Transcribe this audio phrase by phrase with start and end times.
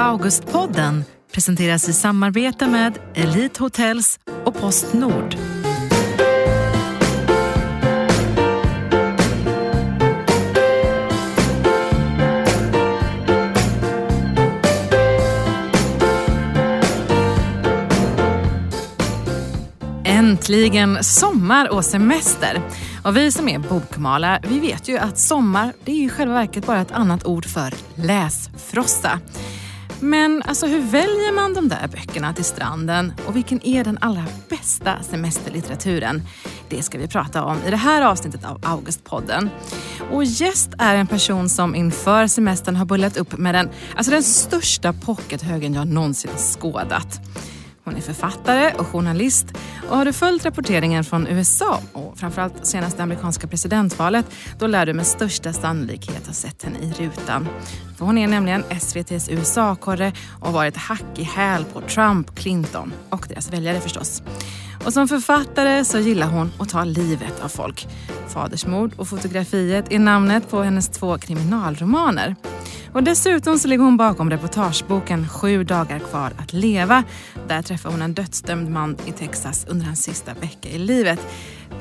[0.00, 5.36] Augustpodden presenteras i samarbete med Elite Hotels och Postnord.
[20.04, 22.60] Äntligen sommar och semester.
[23.04, 26.34] Och vi som är bokmala vi vet ju att sommar, det är ju i själva
[26.34, 29.20] verket bara ett annat ord för läsfrossa.
[30.00, 34.24] Men alltså hur väljer man de där böckerna till stranden och vilken är den allra
[34.48, 36.22] bästa semesterlitteraturen?
[36.68, 39.50] Det ska vi prata om i det här avsnittet av Augustpodden.
[40.10, 44.22] Och gäst är en person som inför semestern har bullat upp med den, alltså den
[44.22, 47.20] största pockethögen jag någonsin skådat.
[47.84, 49.46] Hon är författare och journalist
[49.88, 54.26] och har du följt rapporteringen från USA och framförallt senaste amerikanska presidentvalet,
[54.58, 57.48] då lär du med största sannolikhet ha sett henne i rutan.
[57.98, 62.92] För hon är nämligen SVTs USA-korre och har varit hack i häl på Trump, Clinton
[63.10, 64.22] och deras väljare förstås.
[64.84, 67.88] Och som författare så gillar hon att ta livet av folk.
[68.28, 72.36] Fadersmord och fotografiet är namnet på hennes två kriminalromaner.
[72.92, 77.04] Och dessutom så ligger hon bakom reportageboken Sju dagar kvar att leva.
[77.48, 81.20] Där träffar hon en dödsdömd man i Texas under hans sista vecka i livet.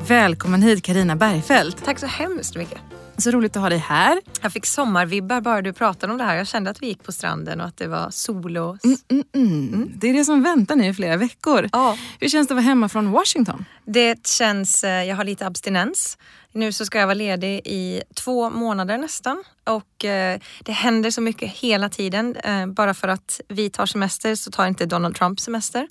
[0.07, 1.85] Välkommen hit Karina Bergfeldt.
[1.85, 2.79] Tack så hemskt mycket.
[3.17, 4.21] Så roligt att ha dig här.
[4.41, 6.35] Jag fick sommarvibbar bara du pratade om det här.
[6.35, 8.77] Jag kände att vi gick på stranden och att det var sol och...
[8.85, 9.91] Mm, mm, mm.
[9.95, 11.69] Det är det som väntar nu i flera veckor.
[11.71, 11.97] Ja.
[12.19, 13.65] Hur känns det att vara hemma från Washington?
[13.85, 14.83] Det känns...
[14.83, 16.17] Eh, jag har lite abstinens.
[16.51, 21.21] Nu så ska jag vara ledig i två månader nästan och eh, det händer så
[21.21, 22.35] mycket hela tiden.
[22.35, 25.87] Eh, bara för att vi tar semester så tar inte Donald Trump semester.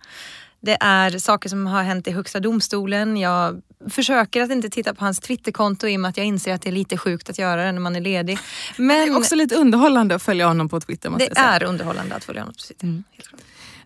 [0.60, 3.16] Det är saker som har hänt i Högsta domstolen.
[3.16, 6.62] Jag försöker att inte titta på hans Twitterkonto i och med att jag inser att
[6.62, 8.38] det är lite sjukt att göra det när man är ledig.
[8.76, 11.10] Men det är också lite underhållande att följa honom på Twitter.
[11.10, 12.86] Måste det är underhållande att följa honom på Twitter.
[12.86, 13.04] Mm.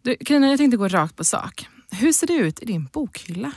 [0.03, 1.67] Du, Carina, jag tänkte gå rakt på sak.
[1.91, 3.53] Hur ser det ut i din bokhylla?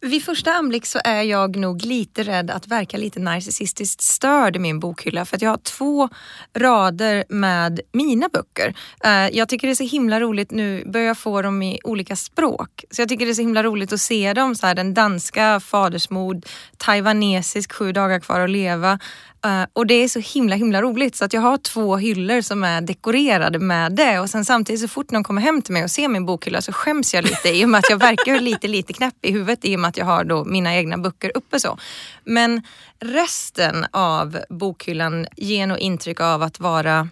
[0.00, 4.58] Vid första anblick så är jag nog lite rädd att verka lite narcissistiskt störd i
[4.58, 6.08] min bokhylla för att jag har två
[6.54, 8.74] rader med mina böcker.
[9.04, 12.16] Eh, jag tycker det är så himla roligt, nu börjar jag få dem i olika
[12.16, 12.84] språk.
[12.90, 15.60] Så jag tycker det är så himla roligt att se dem, så här, den danska
[15.60, 16.46] fadersmord,
[16.76, 18.98] taiwanesisk Sju dagar kvar att leva,
[19.46, 22.64] Eh, och det är så himla himla roligt så att jag har två hyllor som
[22.64, 25.90] är dekorerade med det och sen samtidigt så fort någon kommer hem till mig och
[25.90, 28.92] ser min bokhylla så skäms jag lite i och med att jag verkar lite lite
[28.92, 31.78] knäpp i huvudet i och med att jag har då mina egna böcker uppe så.
[32.24, 32.62] Men
[33.00, 37.08] resten av bokhyllan ger nog intryck av att vara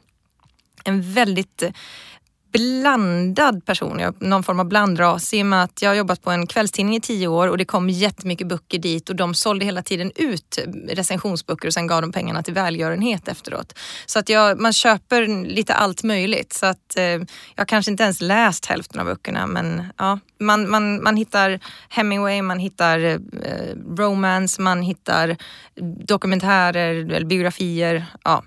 [0.85, 1.63] en väldigt
[2.55, 6.31] blandad person, jag någon form av blandras i och med att jag har jobbat på
[6.31, 9.83] en kvällstidning i tio år och det kom jättemycket böcker dit och de sålde hela
[9.83, 13.79] tiden ut recensionsböcker och sen gav de pengarna till välgörenhet efteråt.
[14.07, 17.05] Så att jag, man köper lite allt möjligt så att eh,
[17.55, 22.43] jag kanske inte ens läst hälften av böckerna men ja, man, man, man hittar Hemingway,
[22.43, 23.19] man hittar eh,
[23.97, 25.37] romance, man hittar
[26.07, 28.07] dokumentärer eller biografier.
[28.25, 28.43] Ja,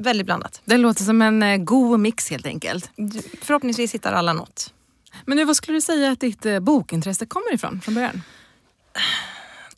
[0.00, 0.62] väldigt blandat.
[0.64, 2.90] Det låter som en eh, god mix helt enkelt.
[3.42, 4.74] Förhoppningsvis hittar alla något.
[5.24, 8.22] Men nu, vad skulle du säga att ditt eh, bokintresse kommer ifrån från början?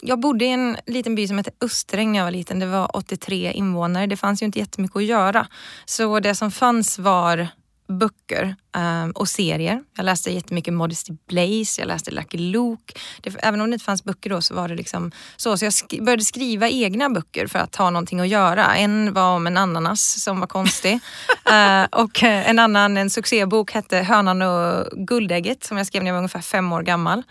[0.05, 2.59] Jag bodde i en liten by som hette Österäng när jag var liten.
[2.59, 4.07] Det var 83 invånare.
[4.07, 5.47] Det fanns ju inte jättemycket att göra.
[5.85, 7.49] Så det som fanns var
[7.93, 9.83] böcker um, och serier.
[9.97, 12.95] Jag läste jättemycket Modesty Blaze, jag läste Lucky Luke.
[13.21, 15.57] Det, även om det inte fanns böcker då så var det liksom så.
[15.57, 18.77] Så jag sk började skriva egna böcker för att ha någonting att göra.
[18.77, 20.93] En var om en ananas som var konstig.
[20.93, 26.15] uh, och en annan, en succébok hette Hönan och guldägget som jag skrev när jag
[26.15, 27.23] var ungefär fem år gammal.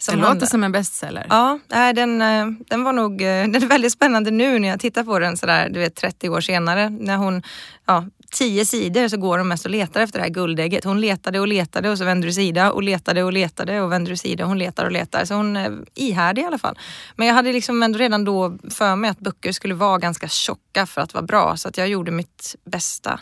[0.00, 1.26] Som det låter som en bestseller.
[1.28, 5.04] Ja, den, eh, den var nog eh, den är väldigt spännande nu när jag tittar
[5.04, 6.90] på den sådär, du vet 30 år senare.
[6.90, 7.42] När hon,
[7.86, 10.84] ja, tio sidor så går hon mest och letar efter det här guldägget.
[10.84, 14.10] Hon letade och letade och så vände du sida och letade och letade och vände
[14.10, 14.44] du sida.
[14.44, 15.24] Hon letar och letar.
[15.24, 16.78] Så hon är ihärdig i alla fall.
[17.16, 20.86] Men jag hade liksom ändå redan då för mig att böcker skulle vara ganska tjocka
[20.86, 23.20] för att vara bra så att jag gjorde mitt bästa.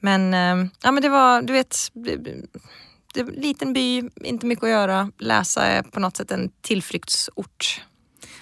[0.00, 1.76] Men, eh, ja, men det var, du vet,
[3.14, 5.10] det, liten by, inte mycket att göra.
[5.18, 7.82] Läsa är på något sätt en tillflyktsort.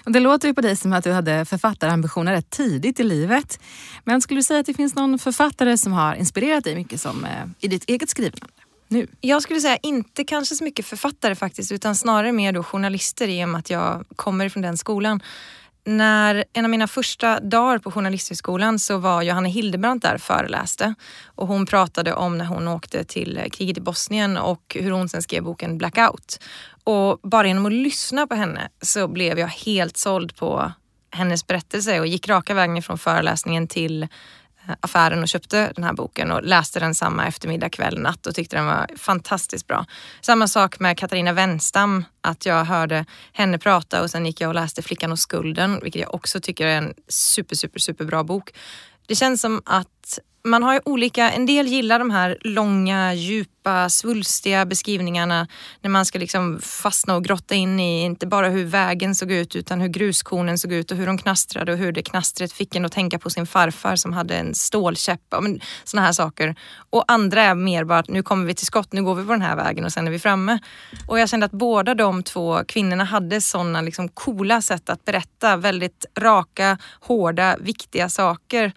[0.07, 3.59] Och det låter ju på dig som att du hade författarambitioner rätt tidigt i livet.
[4.03, 7.25] Men skulle du säga att det finns någon författare som har inspirerat dig mycket som,
[7.25, 8.47] eh, i ditt eget skrivande?
[8.87, 9.07] Nu.
[9.21, 13.45] Jag skulle säga inte kanske så mycket författare faktiskt utan snarare mer då journalister i
[13.45, 15.21] och med att jag kommer från den skolan
[15.87, 20.93] när en av mina första dagar på Journalisthögskolan så var Johanna Hildebrandt där och föreläste.
[21.25, 25.21] Och hon pratade om när hon åkte till kriget i Bosnien och hur hon sen
[25.21, 26.39] skrev boken Blackout.
[26.83, 30.71] Och bara genom att lyssna på henne så blev jag helt såld på
[31.11, 34.07] hennes berättelse och gick raka vägen från föreläsningen till
[34.79, 38.55] affären och köpte den här boken och läste den samma eftermiddag, kväll, natt och tyckte
[38.55, 39.85] den var fantastiskt bra.
[40.21, 44.55] Samma sak med Katarina Wenstam, att jag hörde henne prata och sen gick jag och
[44.55, 48.51] läste Flickan och skulden, vilket jag också tycker är en super, super, super bra bok.
[49.07, 53.89] Det känns som att man har ju olika, en del gillar de här långa, djupa,
[53.89, 55.47] svulstiga beskrivningarna
[55.81, 59.55] när man ska liksom fastna och grotta in i inte bara hur vägen såg ut
[59.55, 62.85] utan hur gruskornen såg ut och hur de knastrade och hur det knastret fick en
[62.85, 65.21] att tänka på sin farfar som hade en stålkäpp.
[65.83, 66.55] Sådana här saker.
[66.89, 69.31] Och andra är mer bara att nu kommer vi till skott, nu går vi på
[69.31, 70.59] den här vägen och sen är vi framme.
[71.07, 75.57] Och jag kände att båda de två kvinnorna hade sådana liksom coola sätt att berätta
[75.57, 78.73] väldigt raka, hårda, viktiga saker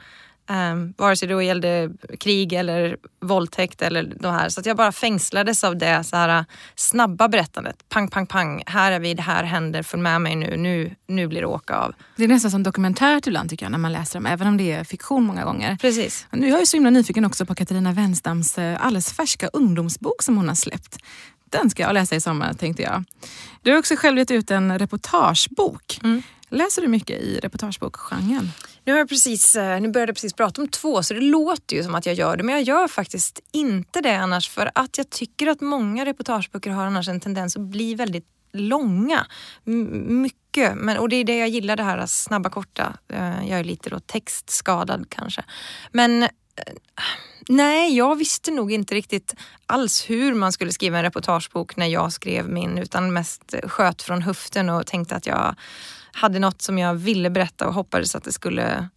[0.50, 4.48] Um, vare sig det gällde krig eller våldtäkt eller det här.
[4.48, 6.44] Så jag bara fängslades av det så här,
[6.74, 7.88] snabba berättandet.
[7.88, 8.62] Pang, pang, pang.
[8.66, 10.56] Här är vi, det här händer, följ med mig nu.
[10.56, 11.94] Nu, nu blir det åka av.
[12.16, 14.72] Det är nästan som dokumentärt ibland tycker jag när man läser dem, även om det
[14.72, 15.76] är fiktion många gånger.
[15.80, 16.26] Precis.
[16.30, 20.36] Nu är jag så himla nyfiken också på Katarina Wenstams eh, alldeles färska ungdomsbok som
[20.36, 20.98] hon har släppt.
[21.50, 23.04] Den ska jag läsa i sommar tänkte jag.
[23.62, 26.00] Du har också själv gett ut en reportagebok.
[26.02, 26.22] Mm.
[26.48, 28.50] Läser du mycket i reportagebokgenren?
[28.90, 31.76] Nu, har jag precis, eh, nu började jag precis prata om två så det låter
[31.76, 34.98] ju som att jag gör det men jag gör faktiskt inte det annars för att
[34.98, 39.26] jag tycker att många reportageböcker har annars en tendens att bli väldigt långa.
[39.66, 42.98] M mycket, men, och det är det jag gillar det här snabba korta.
[43.08, 45.44] Eh, jag är lite då textskadad kanske.
[45.92, 46.28] Men eh,
[47.48, 49.34] Nej, jag visste nog inte riktigt
[49.66, 54.22] alls hur man skulle skriva en reportagebok när jag skrev min utan mest sköt från
[54.22, 55.54] höften och tänkte att jag
[56.12, 58.88] hade något som jag ville berätta och hoppades att det skulle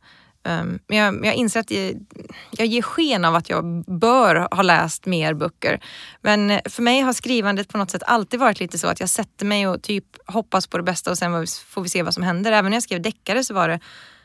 [0.47, 2.05] Um, men jag, jag inser att jag,
[2.51, 5.79] jag ger sken av att jag bör ha läst mer böcker.
[6.21, 9.45] Men för mig har skrivandet på något sätt alltid varit lite så att jag sätter
[9.45, 12.51] mig och typ hoppas på det bästa och sen får vi se vad som händer.
[12.51, 13.79] Även när jag skrev deckare så var det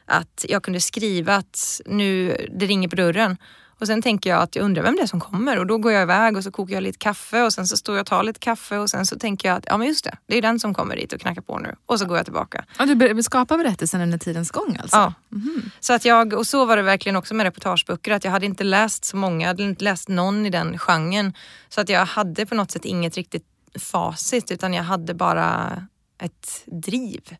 [0.07, 3.37] att jag kunde skriva att nu det ringer på dörren
[3.81, 5.93] och sen tänker jag att jag undrar vem det är som kommer och då går
[5.93, 8.23] jag iväg och så kokar jag lite kaffe och sen så står jag och tar
[8.23, 10.61] lite kaffe och sen så tänker jag att ja men just det, det är den
[10.61, 11.75] som kommer dit och knackar på nu.
[11.87, 12.65] Och så går jag tillbaka.
[12.79, 14.97] Ja, du skapar berättelsen under tidens gång alltså?
[14.97, 15.15] Ja.
[15.33, 15.71] Mm.
[15.81, 18.65] Så att jag, och så var det verkligen också med reportageböcker att jag hade inte
[18.65, 21.35] läst så många, jag hade inte läst någon i den genren.
[21.69, 23.45] Så att jag hade på något sätt inget riktigt
[23.79, 25.83] facit utan jag hade bara
[26.19, 27.37] ett driv.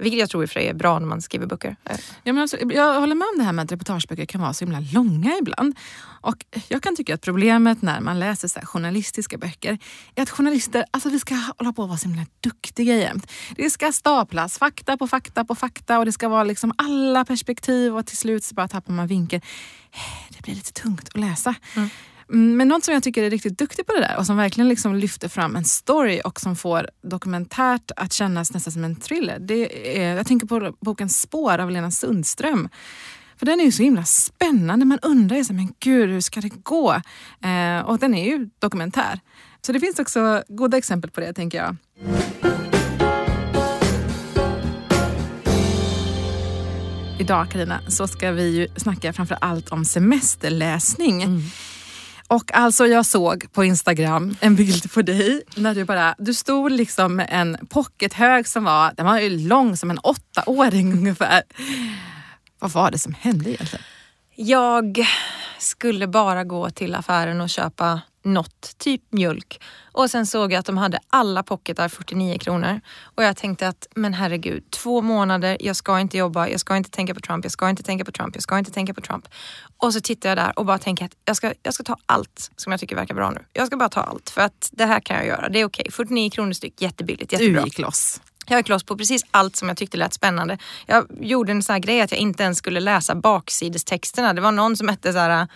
[0.00, 1.76] Vilket jag tror i och för sig är bra när man skriver böcker.
[2.24, 4.64] Ja, men alltså, jag håller med om det här med att reportageböcker kan vara så
[4.64, 5.74] himla långa ibland.
[6.22, 9.78] Och jag kan tycka att problemet när man läser så journalistiska böcker
[10.14, 13.32] är att journalister, alltså vi ska hålla på att vara så himla duktiga jämt.
[13.56, 17.96] Det ska staplas fakta på fakta på fakta och det ska vara liksom alla perspektiv
[17.96, 19.42] och till slut så bara tappar man vinkeln.
[20.28, 21.54] Det blir lite tungt att läsa.
[21.76, 21.88] Mm.
[22.32, 24.68] Mm, men något som jag tycker är riktigt duktig på det där och som verkligen
[24.68, 29.38] liksom lyfter fram en story och som får dokumentärt att kännas nästan som en thriller.
[29.38, 32.68] Det är, jag tänker på boken Spår av Lena Sundström.
[33.36, 34.86] För den är ju så himla spännande.
[34.86, 36.92] Man undrar ju så, men gud, hur ska det gå?
[37.44, 39.20] Eh, och den är ju dokumentär.
[39.66, 41.76] Så det finns också goda exempel på det, tänker jag.
[47.20, 51.22] Idag Karina, så ska vi ju snacka framför allt om semesterläsning.
[51.22, 51.40] Mm.
[52.30, 56.72] Och alltså jag såg på Instagram en bild på dig när du bara, du stod
[56.72, 61.42] liksom med en pockethög som var, den var ju lång som en åttaåring ungefär.
[62.58, 63.84] Vad var det som hände egentligen?
[64.36, 65.06] Jag
[65.58, 69.60] skulle bara gå till affären och köpa något, typ mjölk.
[69.92, 72.80] Och sen såg jag att de hade alla pocketar 49 kronor.
[73.02, 76.90] Och jag tänkte att, men herregud, två månader, jag ska inte jobba, jag ska inte
[76.90, 79.28] tänka på Trump, jag ska inte tänka på Trump, jag ska inte tänka på Trump.
[79.76, 82.50] Och så tittar jag där och bara tänker att jag ska, jag ska ta allt
[82.56, 83.44] som jag tycker verkar bra nu.
[83.52, 85.82] Jag ska bara ta allt för att det här kan jag göra, det är okej.
[85.82, 85.92] Okay.
[85.92, 87.60] 49 kronor styck, jättebilligt, jättebra.
[87.60, 88.20] Du gick loss.
[88.46, 90.58] Jag gick loss på precis allt som jag tyckte lät spännande.
[90.86, 94.34] Jag gjorde en sån här grej att jag inte ens skulle läsa baksidestexterna.
[94.34, 95.48] Det var någon som hette så här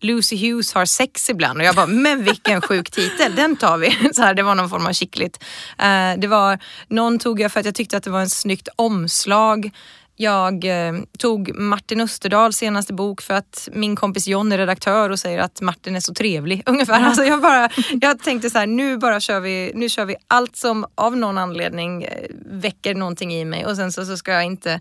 [0.00, 3.90] Lucy Hughes har sex ibland och jag bara, men vilken sjuk titel, den tar vi.
[4.14, 5.44] Så här, det var någon form av kittligt.
[5.82, 6.58] Uh, det var,
[6.88, 9.70] någon tog jag för att jag tyckte att det var en snyggt omslag.
[10.16, 15.18] Jag eh, tog Martin Österdahls senaste bok för att min kompis John är redaktör och
[15.18, 16.62] säger att Martin är så trevlig.
[16.66, 17.04] Ungefär.
[17.04, 17.68] Alltså jag, bara,
[18.00, 21.38] jag tänkte så här, nu bara kör vi, nu kör vi allt som av någon
[21.38, 24.80] anledning eh, väcker någonting i mig och sen så, så ska jag inte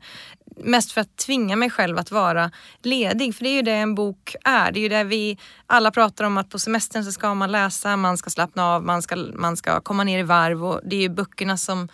[0.58, 3.36] mest för att tvinga mig själv att vara ledig.
[3.36, 4.72] För det är ju det en bok är.
[4.72, 7.98] Det är ju det vi alla pratar om att på semestern så ska man läsa,
[7.98, 11.02] man ska slappna av, man ska, man ska komma ner i varv och det är
[11.02, 11.90] ju böckerna som,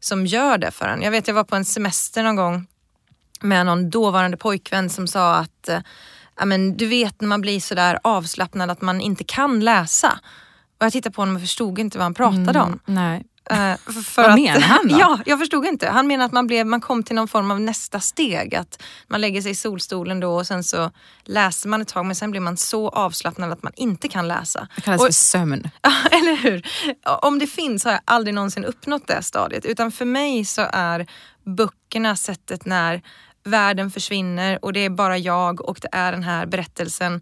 [0.00, 1.02] som gör det för en.
[1.02, 2.66] Jag vet jag var på en semester någon gång
[3.40, 5.68] med någon dåvarande pojkvän som sa att
[6.38, 10.18] ja, men, du vet när man blir sådär avslappnad att man inte kan läsa.
[10.78, 12.80] Och jag tittade på honom och förstod inte vad han pratade mm, om.
[12.84, 13.24] Nej.
[13.52, 14.96] Uh, för Vad att, menar han då?
[15.00, 15.88] Ja, jag förstod inte.
[15.88, 18.54] Han menar att man, blev, man kom till någon form av nästa steg.
[18.54, 20.90] Att man lägger sig i solstolen då och sen så
[21.24, 24.68] läser man ett tag men sen blir man så avslappnad att man inte kan läsa.
[24.76, 25.70] Det kallas och, för sömn.
[26.10, 26.66] eller hur?
[27.22, 29.64] Om det finns har jag aldrig någonsin uppnått det stadiet.
[29.64, 31.06] Utan för mig så är
[31.44, 33.02] böckerna sättet när
[33.44, 37.20] världen försvinner och det är bara jag och det är den här berättelsen.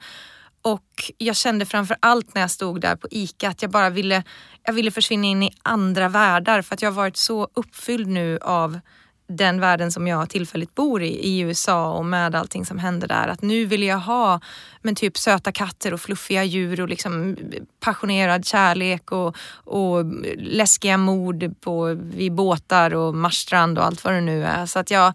[0.64, 4.22] Och jag kände framför allt när jag stod där på ICA att jag bara ville,
[4.62, 8.38] jag ville försvinna in i andra världar för att jag har varit så uppfylld nu
[8.42, 8.80] av
[9.26, 13.28] den världen som jag tillfälligt bor i, i USA och med allting som händer där.
[13.28, 14.40] Att nu vill jag ha
[14.82, 17.36] men typ söta katter och fluffiga djur och liksom
[17.80, 20.04] passionerad kärlek och, och
[20.36, 24.66] läskiga mord på, vid båtar och Marstrand och allt vad det nu är.
[24.66, 25.12] Så att jag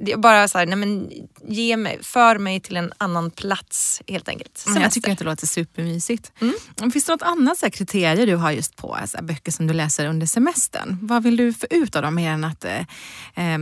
[0.00, 1.10] är bara så här, nej men
[1.48, 4.64] ge mig, för mig till en annan plats helt enkelt.
[4.66, 6.32] Men jag tycker att det låter supermysigt.
[6.40, 6.90] Mm.
[6.92, 9.74] Finns det något annat så här, kriterier du har just på alltså, böcker som du
[9.74, 10.98] läser under semestern?
[11.02, 12.80] Vad vill du få ut av dem mer än att eh,
[13.34, 13.58] eh,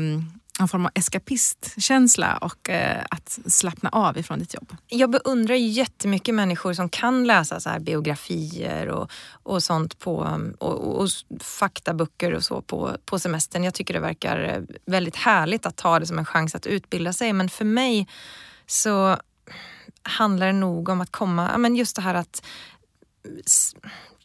[0.61, 4.77] en form av eskapistkänsla och eh, att slappna av ifrån ditt jobb.
[4.89, 9.11] Jag beundrar jättemycket människor som kan läsa så här biografier och,
[9.43, 11.09] och sånt på, och, och
[11.41, 13.65] faktaböcker och så på, på semestern.
[13.65, 17.13] Jag tycker det verkar eh, väldigt härligt att ta det som en chans att utbilda
[17.13, 18.09] sig men för mig
[18.67, 19.17] så
[20.03, 22.43] handlar det nog om att komma, men just det här att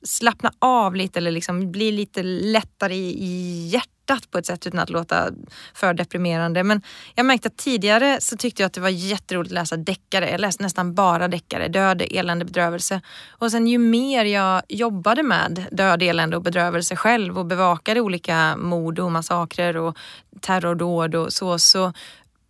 [0.03, 4.79] slappna av lite eller liksom bli lite lättare i, i hjärtat på ett sätt utan
[4.79, 5.29] att låta
[5.73, 6.63] för deprimerande.
[6.63, 6.81] Men
[7.15, 10.31] jag märkte att tidigare så tyckte jag att det var jätteroligt att läsa deckare.
[10.31, 13.01] Jag läste nästan bara deckare, död, elände, bedrövelse.
[13.29, 18.57] Och sen ju mer jag jobbade med död, elände och bedrövelse själv och bevakade olika
[18.57, 19.97] mord och massakrer och
[20.41, 21.93] terrordåd och så, så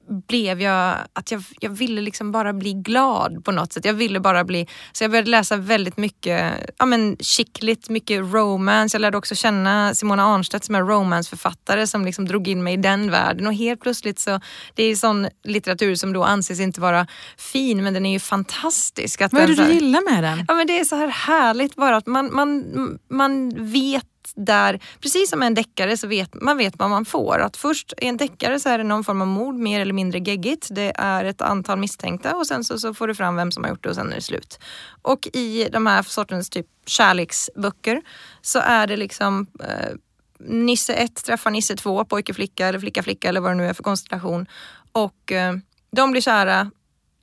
[0.10, 3.86] blev jag att jag, jag ville liksom bara bli glad på något sätt.
[3.86, 8.96] Jag ville bara bli, så jag började läsa väldigt mycket ja men chickligt, mycket romance.
[8.96, 12.78] Jag lärde också känna Simona Arnstedt som är romanceförfattare som liksom drog in mig i
[12.78, 14.40] den världen och helt plötsligt så,
[14.76, 19.22] det är sån litteratur som då anses inte vara fin men den är ju fantastisk.
[19.32, 20.46] Vad är det du gillar med den?
[20.48, 22.64] Ja men det är så här härligt bara att man, man,
[23.10, 27.40] man vet där, precis som en deckare så vet man vet vad man får.
[27.40, 30.20] Att först i en deckare så är det någon form av mord, mer eller mindre
[30.20, 30.68] geggigt.
[30.72, 33.70] Det är ett antal misstänkta och sen så, så får du fram vem som har
[33.72, 34.60] gjort det och sen är det slut.
[35.02, 38.02] Och i de här sortens typ kärleksböcker
[38.42, 39.96] så är det liksom eh,
[40.40, 43.74] Nisse 1 träffar Nisse 2, pojke flicka eller flicka flicka eller vad det nu är
[43.74, 44.48] för konstellation.
[44.92, 45.56] Och eh,
[45.92, 46.72] de blir kära,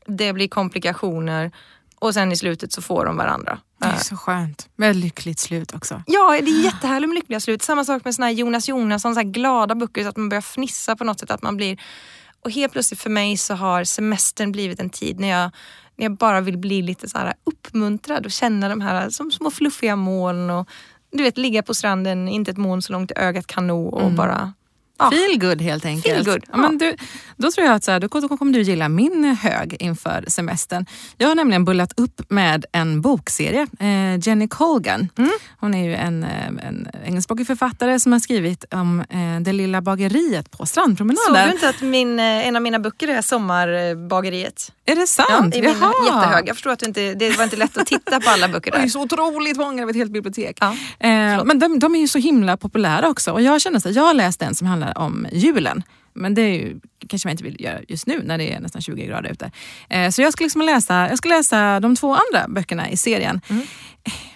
[0.06, 1.52] det blir komplikationer
[1.98, 3.58] och sen i slutet så får de varandra.
[3.78, 4.68] Det är så skönt.
[4.76, 6.02] Med lyckligt slut också.
[6.06, 7.62] Ja, det är jättehärligt med lyckliga slut.
[7.62, 10.42] Samma sak med såna här Jonas Jonasson, så här glada böcker så att man börjar
[10.42, 11.30] fnissa på något sätt.
[11.30, 11.80] Att man blir...
[12.44, 15.50] Och helt plötsligt för mig så har semestern blivit en tid när jag,
[15.96, 19.50] när jag bara vill bli lite så här uppmuntrad och känna de här som små
[19.50, 20.68] fluffiga moln och
[21.12, 24.16] du vet ligga på stranden, inte ett moln så långt ögat kan nå och mm.
[24.16, 24.52] bara
[24.98, 25.10] Ja.
[25.10, 26.14] Feel good helt enkelt.
[26.14, 26.44] Feel good.
[26.52, 26.56] Ja.
[26.56, 26.96] Men du,
[27.36, 30.86] då tror jag att så här, då kommer du gilla min hög inför semestern.
[31.16, 33.66] Jag har nämligen bullat upp med en bokserie.
[33.80, 35.08] Eh, Jenny Colgan.
[35.18, 35.30] Mm.
[35.60, 39.80] Hon är ju en, eh, en engelskspråkig författare som har skrivit om eh, det lilla
[39.80, 41.34] bageriet på strandpromenaden.
[41.34, 44.72] Såg du inte att min, eh, en av mina böcker är Sommarbageriet?
[44.84, 45.28] Är det sant?
[45.28, 45.76] Ja, i min
[46.06, 46.48] jättehög.
[46.48, 48.78] Jag förstår att du inte, det var inte lätt att titta på alla böcker där.
[48.78, 50.58] Det är så otroligt många av ett helt bibliotek.
[50.60, 50.70] Ja.
[50.98, 54.02] Eh, men de, de, är ju så himla populära också och jag känner så jag
[54.02, 55.83] har läst en som handlar om julen.
[56.16, 59.07] Men det ju, kanske man inte vill göra just nu när det är nästan 20
[59.07, 59.50] grader ute.
[59.88, 63.40] Eh, så jag ska, liksom läsa, jag ska läsa de två andra böckerna i serien.
[63.49, 63.62] Mm.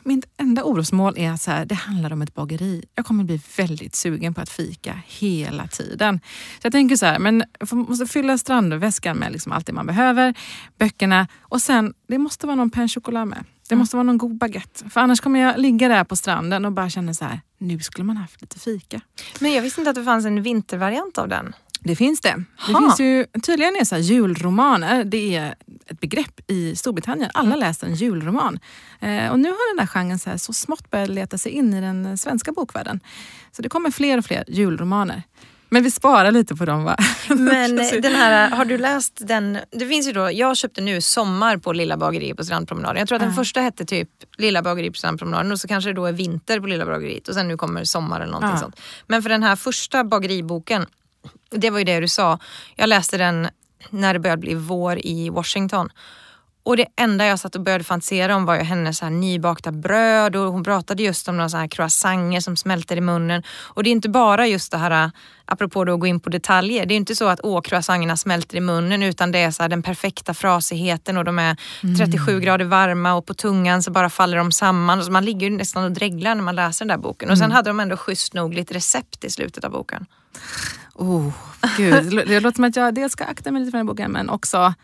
[0.05, 2.85] Mitt enda orosmål är att så här, det handlar om ett bageri.
[2.95, 6.21] Jag kommer bli väldigt sugen på att fika hela tiden.
[6.61, 9.87] Så jag tänker så här, men jag måste fylla strandväskan med liksom allt det man
[9.87, 10.35] behöver,
[10.79, 13.45] böckerna och sen, det måste vara någon pain choklad med.
[13.71, 14.91] Det måste vara någon god baguette.
[14.91, 18.05] För annars kommer jag ligga där på stranden och bara känna så här, nu skulle
[18.05, 19.01] man haft lite fika.
[19.41, 21.55] Men jag visste inte att det fanns en vintervariant av den.
[21.81, 22.45] Det finns det.
[22.67, 25.55] Det finns ju, tydligen är så här, julromaner det är
[25.87, 27.31] ett begrepp i Storbritannien.
[27.35, 28.59] Alla läser en julroman.
[29.01, 31.75] Eh, och nu har den där genren så, här, så smått börjat leta sig in
[31.75, 33.01] i den svenska bokvärlden.
[33.53, 35.23] Så det kommer fler och fler julromaner.
[35.71, 36.97] Men vi sparar lite på dem va?
[37.29, 39.59] Men den här, har du läst den?
[39.71, 42.99] Det finns ju då, jag köpte nu Sommar på Lilla bageriet på Strandpromenaden.
[42.99, 43.37] Jag tror att den uh.
[43.37, 44.09] första hette typ
[44.39, 47.35] Lilla bageriet på Strandpromenaden och så kanske det då är Vinter på Lilla bageriet och
[47.35, 48.61] sen nu kommer Sommar eller någonting uh.
[48.61, 48.81] sånt.
[49.07, 50.87] Men för den här första bageriboken,
[51.51, 52.39] det var ju det du sa.
[52.77, 53.49] Jag läste den
[53.91, 55.91] när det började bli vår i Washington.
[56.63, 59.73] Och det enda jag satt och började fantisera om var ju hennes så här nybakta
[59.73, 63.43] bröd och hon pratade just om några så här croissanter som smälter i munnen.
[63.59, 65.11] Och det är inte bara just det här,
[65.45, 68.57] apropå då att gå in på detaljer, det är inte så att åh, croissanterna smälter
[68.57, 71.57] i munnen utan det är så här, den perfekta frasigheten och de är
[71.99, 72.45] 37 mm.
[72.45, 75.05] grader varma och på tungan så bara faller de samman.
[75.05, 77.31] Så man ligger ju nästan och dreglar när man läser den där boken.
[77.31, 77.55] Och sen mm.
[77.55, 80.07] hade de ändå schysst nog lite recept i slutet av boken.
[80.95, 81.33] Oh,
[81.77, 82.27] gud.
[82.27, 84.31] Det låter som att jag dels ska akta mig lite för den här boken men
[84.31, 84.75] också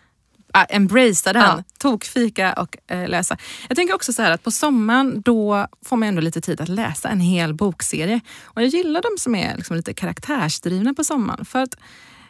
[0.57, 1.63] uh, embracea den, ja.
[1.79, 3.37] tokfika och uh, läsa.
[3.69, 6.69] Jag tänker också så här att på sommaren då får man ändå lite tid att
[6.69, 8.21] läsa en hel bokserie.
[8.45, 11.45] Och jag gillar de som är liksom lite karaktärsdrivna på sommaren.
[11.45, 11.77] För att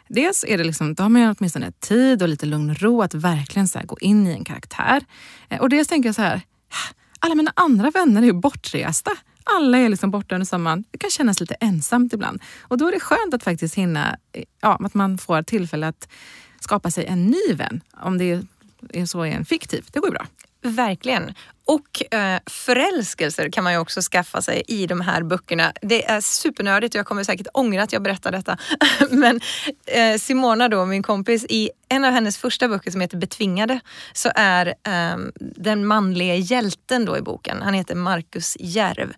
[0.09, 3.13] Dels är det liksom, då har man åtminstone tid och lite lugn och ro att
[3.13, 5.05] verkligen så gå in i en karaktär.
[5.49, 6.41] Eh, och dels tänker jag så här,
[7.19, 9.11] alla mina andra vänner är ju bortresta.
[9.43, 10.83] Alla är liksom borta under sommaren.
[10.91, 12.41] Det kan kännas lite ensamt ibland.
[12.61, 16.07] Och då är det skönt att faktiskt hinna, eh, ja, att man får tillfälle att
[16.67, 17.81] skapa sig en ny vän.
[17.93, 18.43] Om det
[18.93, 19.85] är så är en fiktiv.
[19.91, 20.27] Det går ju bra.
[20.61, 21.33] Verkligen.
[21.65, 25.73] Och eh, förälskelser kan man ju också skaffa sig i de här böckerna.
[25.81, 28.57] Det är supernördigt och jag kommer säkert ångra att jag berättar detta.
[29.09, 29.41] Men
[29.85, 33.79] eh, Simona då, min kompis, i en av hennes första böcker som heter Betvingade
[34.13, 39.13] så är eh, den manliga hjälten då i boken, han heter Marcus Järv.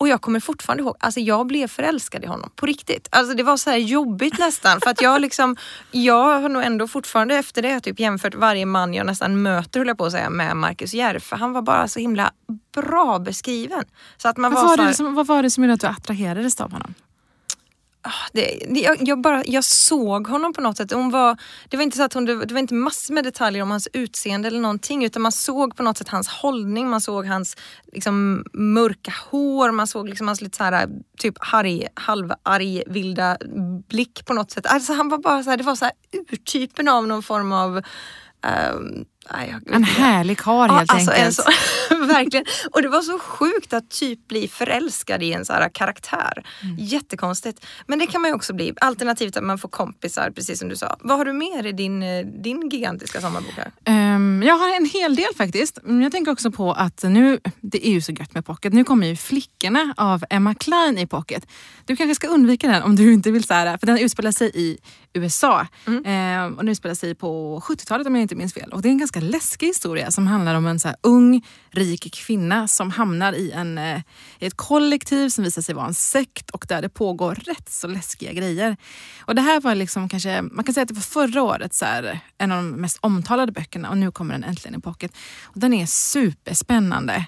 [0.00, 3.08] Och jag kommer fortfarande ihåg, alltså jag blev förälskad i honom på riktigt.
[3.10, 5.56] Alltså det var så här jobbigt nästan för att jag liksom,
[5.90, 9.88] jag har nog ändå fortfarande efter det typ jämfört varje man jag nästan möter, höll
[9.88, 11.22] jag på att säga, med Marcus Järf.
[11.22, 12.32] För han var bara så himla
[12.74, 13.84] bra beskriven.
[14.16, 15.86] Så att man vad, var, var det som, vad var det som gjorde att du
[15.86, 16.94] attraherades av honom?
[18.02, 20.92] Ah, det, det, jag, jag, bara, jag såg honom på något sätt.
[20.92, 21.36] Hon var,
[21.68, 24.48] det var inte så att hon, det var inte massor med detaljer om hans utseende
[24.48, 27.56] eller någonting utan man såg på något sätt hans hållning, man såg hans
[27.92, 30.88] liksom, mörka hår, man såg liksom hans lite så här,
[31.18, 33.38] typ harg, halvarg, vilda
[33.88, 34.66] blick på något sätt.
[34.66, 35.94] Alltså han var bara så här, det var så här
[36.32, 39.04] urtypen av någon form av um,
[39.66, 41.34] en härlig karl helt alltså enkelt.
[41.34, 41.42] Så,
[42.06, 42.44] verkligen.
[42.72, 46.44] Och det var så sjukt att typ bli förälskad i en så här karaktär.
[46.62, 46.76] Mm.
[46.78, 47.66] Jättekonstigt.
[47.86, 48.74] Men det kan man ju också bli.
[48.80, 50.96] Alternativt att man får kompisar, precis som du sa.
[51.00, 53.54] Vad har du mer i din, eh, din gigantiska sommarbok?
[53.88, 55.78] Um, jag har en hel del faktiskt.
[55.84, 58.72] Jag tänker också på att nu, det är ju så gött med pocket.
[58.72, 61.46] Nu kommer ju Flickorna av Emma Klein i pocket.
[61.84, 64.50] Du kanske ska undvika den om du inte vill så här, för den utspelar sig
[64.54, 64.78] i
[65.12, 65.66] USA.
[65.86, 66.46] Mm.
[66.46, 68.72] Um, och den utspelar sig på 70-talet om jag inte minns fel.
[68.72, 72.68] Och det är en ganska läskig historia som handlar om en så ung, rik kvinna
[72.68, 74.00] som hamnar i, en, eh,
[74.38, 77.86] i ett kollektiv som visar sig vara en sekt och där det pågår rätt så
[77.86, 78.76] läskiga grejer.
[79.20, 81.84] Och det här var liksom kanske, man kan säga att det var förra året så
[81.84, 85.12] här, en av de mest omtalade böckerna och nu kommer den äntligen i pocket.
[85.42, 87.26] Och den är superspännande.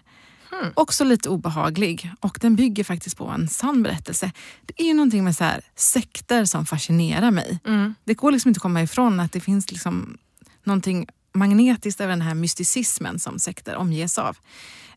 [0.52, 0.72] Mm.
[0.74, 4.32] Också lite obehaglig och den bygger faktiskt på en sann berättelse.
[4.66, 7.60] Det är ju någonting med så här, sekter som fascinerar mig.
[7.64, 7.94] Mm.
[8.04, 10.18] Det går liksom inte att komma ifrån att det finns liksom
[10.64, 14.36] någonting magnetiskt över den här mysticismen som sekter omges av.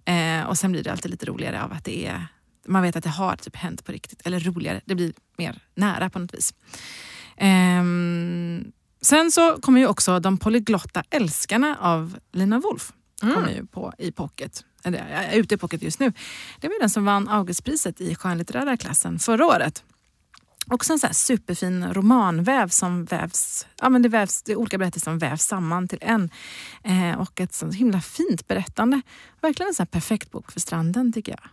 [0.05, 2.27] Eh, och sen blir det alltid lite roligare av att det är,
[2.65, 4.21] man vet att det har typ hänt på riktigt.
[4.25, 6.53] Eller roligare, det blir mer nära på något vis.
[7.37, 7.83] Eh,
[9.01, 13.35] sen så kommer ju också De polyglotta älskarna av Lina Wolf mm.
[13.35, 14.65] kommer ju på i pocket.
[14.83, 16.13] Eller, ute i pocket just nu.
[16.59, 19.83] Det var den som vann Augustpriset i skönlitterära klassen förra året.
[20.69, 25.11] Också en så superfin romanväv som vävs, ja men det vävs, det är olika berättelser
[25.11, 26.29] som vävs samman till en.
[26.83, 29.01] Eh, och ett så himla fint berättande.
[29.41, 31.49] Verkligen en så perfekt bok för stranden tycker jag.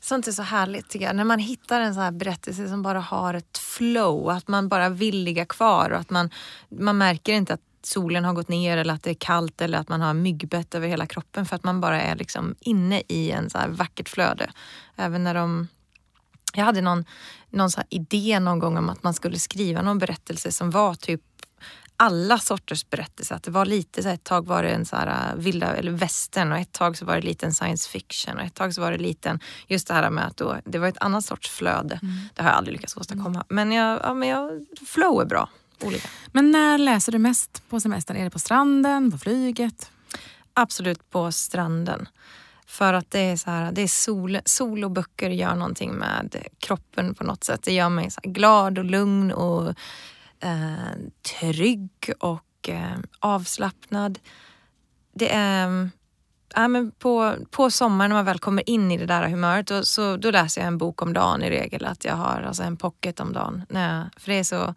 [0.00, 1.16] Sånt är så härligt tycker jag.
[1.16, 4.88] När man hittar en sån här berättelse som bara har ett flow, att man bara
[4.88, 6.30] vill ligga kvar och att man,
[6.68, 9.88] man märker inte att solen har gått ner eller att det är kallt eller att
[9.88, 13.50] man har myggbett över hela kroppen för att man bara är liksom inne i en
[13.50, 14.50] så här vackert flöde.
[14.96, 15.68] Även när de
[16.58, 17.04] jag hade någon,
[17.50, 21.20] någon så idé någon gång om att man skulle skriva någon berättelse som var typ
[22.00, 23.34] alla sorters berättelser.
[23.34, 25.92] Att det var lite så ett tag var det en så här uh, vilda eller
[25.92, 28.80] västern och ett tag så var det lite en science fiction och ett tag så
[28.80, 31.98] var det lite just det här med att då, det var ett annat sorts flöde.
[32.02, 32.14] Mm.
[32.34, 33.28] Det har jag aldrig lyckats åstadkomma.
[33.28, 33.46] Mm.
[33.48, 35.48] Men, jag, ja, men jag, flow är bra.
[35.80, 36.08] Olika.
[36.32, 38.16] Men när läser du mest på semestern?
[38.16, 39.90] Är det på stranden, på flyget?
[40.54, 42.08] Absolut på stranden.
[42.68, 46.36] För att det är så här, det är sol, sol och böcker gör någonting med
[46.58, 47.62] kroppen på något sätt.
[47.62, 49.68] Det gör mig så glad och lugn och
[50.40, 50.96] eh,
[51.38, 54.18] trygg och eh, avslappnad.
[55.14, 55.90] Det är
[56.54, 59.82] ja, men på, på sommaren när man väl kommer in i det där humöret då,
[59.82, 61.84] så, då läser jag en bok om dagen i regel.
[61.84, 63.62] Att jag har alltså en pocket om dagen.
[63.68, 64.74] Nej, för det är så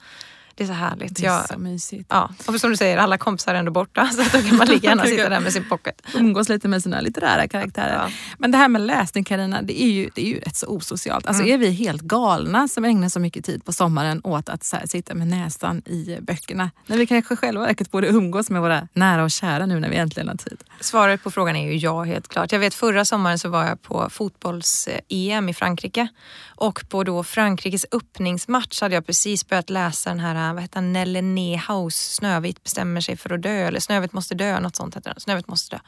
[0.55, 1.15] det är så härligt.
[1.15, 2.05] Det är Jag, så mysigt.
[2.09, 2.29] ja.
[2.47, 5.03] Och som du säger, alla kompisar är ändå borta så då kan man lika gärna
[5.05, 6.01] sitta där med sin pocket.
[6.15, 7.93] Umgås lite med sina litterära karaktärer.
[7.93, 8.09] Ja.
[8.37, 11.27] Men det här med läsning Carina, det är ju, det är ju rätt så osocialt.
[11.27, 11.53] Alltså Mm.
[11.53, 15.13] är vi helt galna som ägnar så mycket tid på sommaren åt att här, sitta
[15.13, 16.71] med näsan i böckerna?
[16.87, 19.95] När vi kanske själva verket borde umgås med våra nära och kära nu när vi
[19.97, 20.57] äntligen har tid.
[20.79, 22.51] Svaret på frågan är ju ja, helt klart.
[22.51, 26.07] Jag vet förra sommaren så var jag på fotbolls-EM i Frankrike
[26.55, 30.93] och på då Frankrikes öppningsmatch hade jag precis börjat läsa den här, vad heter han,
[30.93, 35.09] Nelle Nehaus Snövit bestämmer sig för att dö eller Snövit måste dö, något sånt heter
[35.09, 35.19] den.
[35.19, 35.79] Snövit måste dö.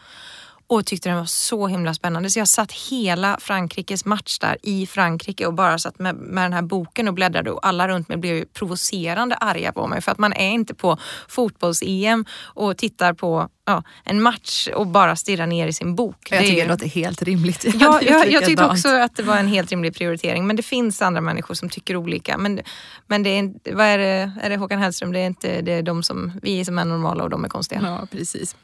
[0.67, 4.87] Och tyckte den var så himla spännande så jag satt hela Frankrikes match där i
[4.87, 8.17] Frankrike och bara satt med, med den här boken och bläddrade och alla runt mig
[8.17, 10.97] blev ju provocerande arga på mig för att man är inte på
[11.27, 16.15] fotbolls-EM och tittar på ja, en match och bara stirrar ner i sin bok.
[16.29, 17.65] Jag Det är tycker ju- det låter helt rimligt.
[17.79, 20.63] Ja, hade jag, jag tyckte också att det var en helt rimlig prioritering men det
[20.63, 22.37] finns andra människor som tycker olika.
[22.37, 22.61] Men,
[23.07, 25.11] men det är, vad är, det, är det Håkan Hellström?
[25.11, 27.81] Det är inte det är de som, vi som är normala och de är konstiga.
[27.83, 28.55] Ja, precis.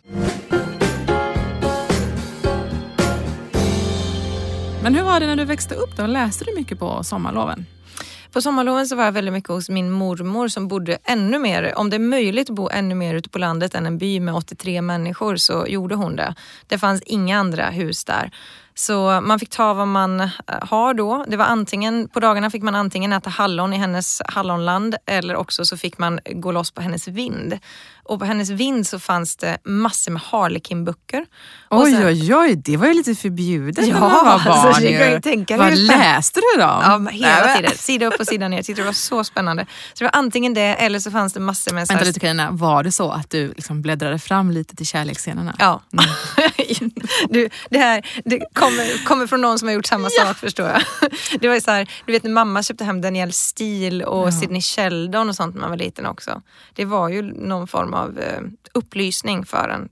[4.83, 6.05] Men hur var det när du växte upp då?
[6.05, 7.65] Läste du mycket på sommarloven?
[8.31, 11.89] På sommarloven så var jag väldigt mycket hos min mormor som bodde ännu mer, om
[11.89, 14.81] det är möjligt att bo ännu mer ute på landet än en by med 83
[14.81, 16.35] människor så gjorde hon det.
[16.67, 18.31] Det fanns inga andra hus där.
[18.79, 20.27] Så man fick ta vad man eh,
[20.61, 21.25] har då.
[21.27, 25.65] Det var antingen, på dagarna fick man antingen äta hallon i hennes hallonland eller också
[25.65, 27.59] så fick man gå loss på hennes vind.
[28.03, 31.25] Och på hennes vind så fanns det massor med Harlequin-böcker.
[31.69, 34.67] Oj, sen- oj, oj, det var ju lite förbjudet Ja, när man var barn.
[34.67, 36.67] alltså, det kan ju tänka Vad läste du då?
[36.67, 37.71] Ja, hela Nej, tiden.
[37.77, 38.57] Sida upp och sida ner.
[38.57, 39.65] Jag tyckte det var så spännande.
[39.93, 41.87] Så det var antingen det eller så fanns det massor med...
[41.87, 45.55] Vänta lite Carina, var det så att du liksom bläddrade fram lite till kärleksscenerna?
[45.59, 45.81] Ja.
[47.29, 48.39] du, det här det
[48.69, 50.81] kommer, kommer från någon som har gjort samma sak förstår jag.
[51.39, 54.33] Det var ju så här, du vet när mamma köpte hem Danielle Steele och.
[54.33, 56.41] Sidney Sheldon och sånt när man var liten också.
[56.73, 58.41] Det var ju någon form av eh,
[58.73, 59.89] upplysning för en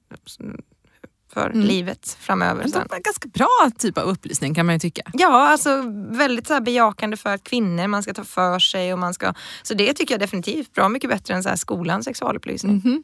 [1.34, 1.62] för Mm.
[1.68, 2.62] livet framöver.
[2.62, 5.02] Men det var en ganska bra typ av upplysning kan man ju tycka.
[5.14, 9.14] Ja, alltså väldigt så här bejakande för kvinnor, man ska ta för sig och man
[9.14, 9.34] ska...
[9.64, 12.82] Så det tycker jag definitivt bra mycket bättre än så här skolans sexualupplysning.
[12.86, 13.04] Mhm.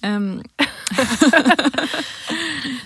[0.00, 0.42] Ehm.
[0.58, 0.64] ja,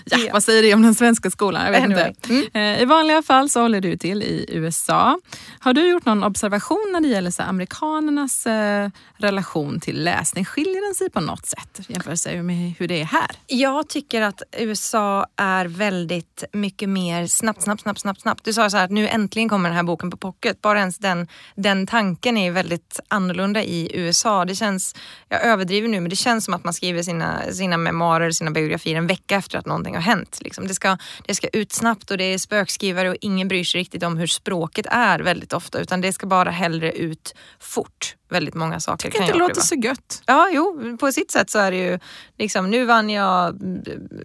[0.05, 0.17] Ja.
[0.33, 1.65] Vad säger det om den svenska skolan?
[1.65, 2.13] Jag vet Anyway.
[2.31, 2.59] inte.
[2.59, 5.19] Eh, I vanliga fall så håller du till i USA.
[5.59, 10.45] Har du gjort någon observation när det gäller så amerikanernas eh, relation till läsning?
[10.45, 13.31] Skiljer den sig på något sätt jämfört med hur det är här?
[13.47, 18.43] Jag tycker att USA är väldigt mycket mer snabbt, snabbt, snabbt, snabbt, snabbt.
[18.45, 20.61] Du sa så här att nu äntligen kommer den här boken på pocket.
[20.61, 24.45] Bara ens den, den tanken är väldigt annorlunda i USA.
[24.45, 24.95] Det känns,
[25.29, 28.97] jag överdriver nu, men det känns som att man skriver sina, sina memoarer, sina biografier
[28.97, 30.39] en vecka efter att någonting har hänt.
[30.41, 30.67] Liksom.
[30.67, 34.03] Det, ska, det ska ut snabbt och det är spökskrivare och ingen bryr sig riktigt
[34.03, 38.15] om hur språket är väldigt ofta utan det ska bara hellre ut fort.
[38.31, 40.23] Väldigt många saker Tycker kan jag det låter så gött.
[40.25, 41.99] Ja, jo, på sitt sätt så är det ju
[42.37, 43.59] liksom, nu vann jag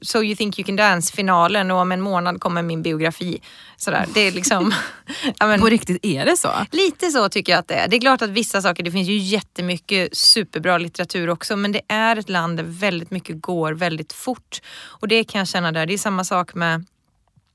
[0.03, 3.41] So you think you can dance-finalen och om en månad kommer min biografi.
[3.77, 4.75] Sådär, det är liksom...
[5.39, 6.51] ja, men, På riktigt är det så?
[6.73, 7.89] lite så tycker jag att det är.
[7.89, 11.81] Det är klart att vissa saker, det finns ju jättemycket superbra litteratur också men det
[11.89, 14.61] är ett land där väldigt mycket går väldigt fort.
[14.85, 15.87] Och det kan jag känna där.
[15.87, 16.85] Det är samma sak med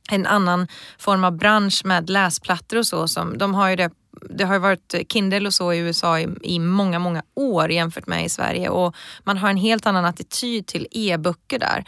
[0.09, 3.07] en annan form av bransch med läsplattor och så.
[3.07, 3.91] Som, de har ju det,
[4.29, 8.25] det har varit Kindle och så i USA i, i många, många år jämfört med
[8.25, 11.85] i Sverige och man har en helt annan attityd till e-böcker där.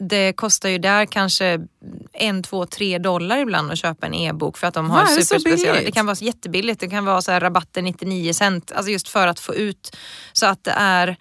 [0.00, 1.60] Det kostar ju där kanske
[2.12, 5.76] en, två, tre dollar ibland att köpa en e-bok för att de har så superspecial.
[5.84, 6.80] Det kan vara jättebilligt.
[6.80, 9.96] Det kan vara så här rabatter 99 cent, alltså just för att få ut
[10.32, 11.16] så att det är,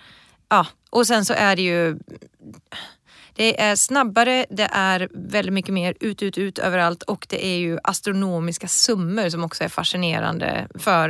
[0.50, 1.98] ja, och sen så är det ju
[3.36, 7.58] det är snabbare, det är väldigt mycket mer ut, ut, ut överallt och det är
[7.58, 10.68] ju astronomiska summor som också är fascinerande.
[10.76, 11.10] För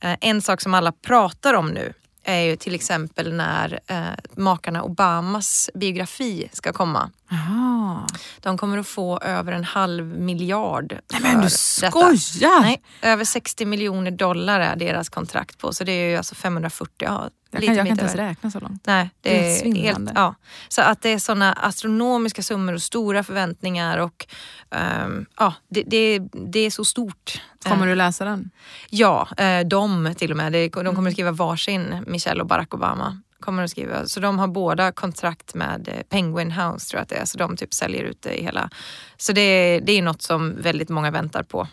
[0.00, 4.02] eh, en sak som alla pratar om nu är ju till exempel när eh,
[4.36, 7.10] makarna Obamas biografi ska komma.
[7.30, 8.06] Jaha.
[8.40, 11.50] De kommer att få över en halv miljard Nej men du detta.
[11.50, 12.60] skojar!
[12.60, 16.92] Nej, över 60 miljoner dollar är deras kontrakt på så det är ju alltså 540,
[16.98, 18.82] ja, jag kan, jag kan inte ens räkna så långt.
[18.86, 20.34] Nej, det, Det är är helt, ja.
[20.68, 24.26] Så att det är sådana astronomiska summor och stora förväntningar och
[24.70, 27.42] ehm, ja, det, det, det är så stort.
[27.64, 28.50] Kommer Eh, du läsa den?
[28.90, 30.52] Ja, eh, de till och med.
[30.52, 30.94] De Mm.
[30.94, 33.20] kommer att skriva varsin, Michelle och Barack Obama.
[33.40, 34.06] Kommer att skriva.
[34.06, 37.24] Så de har båda kontrakt med eh, Penguin House tror jag att det är.
[37.24, 38.70] Så de typ säljer ut det i hela.
[39.16, 41.68] Så det, det är något som väldigt många väntar på.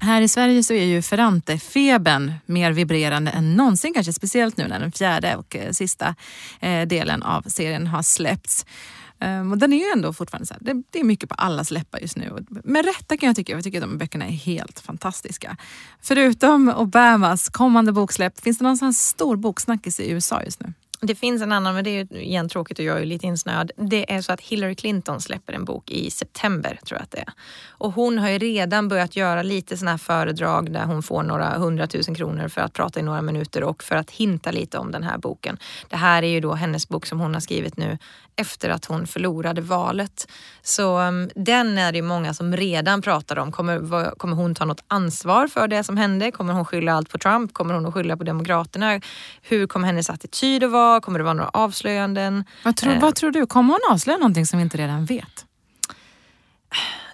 [0.00, 4.80] Här i Sverige så är ju Ferrante-febern mer vibrerande än någonsin, kanske speciellt nu när
[4.80, 6.14] den fjärde och eh, sista
[6.60, 8.66] eh, delen av serien har släppts.
[9.18, 11.70] Ehm, och den är ju ändå fortfarande så här, det, det, är mycket på allas
[11.70, 12.46] läppar just nu.
[12.48, 15.56] Med rätta kan jag tycka, jag tycker att de böckerna är helt fantastiska.
[16.02, 20.72] Förutom Obamas kommande boksläpp, finns det någon sån stor boksnackis i USA just nu?
[21.00, 23.70] Det finns en annan, men det är igen tråkigt och jag är lite insnöad.
[23.76, 27.18] Det är så att Hillary Clinton släpper en bok i september, tror jag att det
[27.18, 27.32] är.
[27.68, 31.58] Och hon har ju redan börjat göra lite såna här föredrag där hon får några
[31.58, 35.02] hundratusen kronor för att prata i några minuter och för att hinta lite om den
[35.02, 35.58] här boken.
[35.88, 37.98] Det här är ju då hennes bok som hon har skrivit nu
[38.36, 40.28] efter att hon förlorade valet.
[40.62, 43.52] Så um, den är det många som redan pratar om.
[43.52, 46.30] Kommer, kommer hon ta något ansvar för det som hände?
[46.30, 47.54] Kommer hon skylla allt på Trump?
[47.54, 49.00] Kommer hon att skylla på Demokraterna?
[49.42, 51.00] Hur kommer hennes attityd att vara?
[51.00, 52.44] Kommer det vara några avslöjanden?
[52.64, 53.00] Vad tror, eh.
[53.00, 53.46] vad tror du?
[53.46, 55.46] Kommer hon avslöja någonting som vi inte redan vet?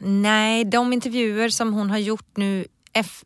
[0.01, 2.65] Nej, de intervjuer som hon har gjort nu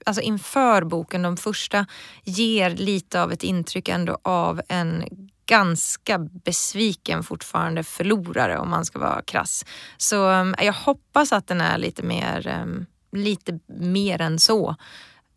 [0.06, 1.86] alltså inför boken, de första,
[2.24, 5.04] ger lite av ett intryck ändå av en
[5.46, 9.64] ganska besviken fortfarande förlorare om man ska vara krass.
[9.96, 14.76] Så ehm, jag hoppas att den är lite mer, ehm, lite mer än så.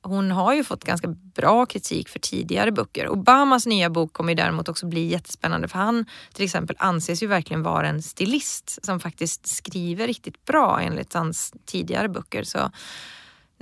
[0.02, 3.10] Hon har ju fått ganska bra kritik för tidigare böcker.
[3.10, 7.28] Obamas nya bok kommer ju däremot också bli jättespännande för han till exempel anses ju
[7.28, 12.44] verkligen vara en stilist som faktiskt skriver riktigt bra enligt hans tidigare böcker.
[12.44, 12.72] Så